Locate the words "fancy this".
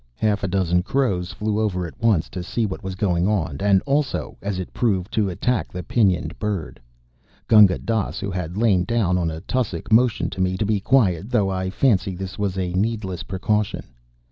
11.69-12.39